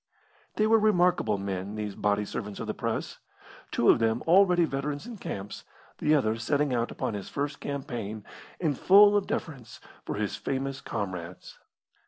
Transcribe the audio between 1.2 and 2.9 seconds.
men these body servants of the